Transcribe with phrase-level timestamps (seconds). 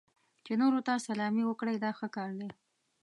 [0.45, 2.49] چې نورو ته سلامي وکړئ دا ښه کار دی.